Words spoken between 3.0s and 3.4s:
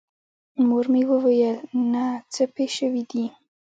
دي.